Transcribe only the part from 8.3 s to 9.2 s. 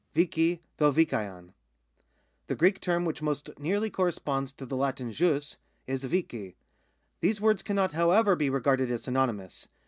be regarded as